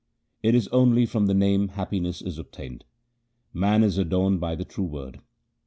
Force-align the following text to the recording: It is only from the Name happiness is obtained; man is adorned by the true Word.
It 0.41 0.55
is 0.55 0.67
only 0.69 1.05
from 1.05 1.27
the 1.27 1.35
Name 1.35 1.67
happiness 1.67 2.23
is 2.23 2.39
obtained; 2.39 2.85
man 3.53 3.83
is 3.83 3.99
adorned 3.99 4.39
by 4.39 4.55
the 4.55 4.65
true 4.65 4.83
Word. 4.85 5.21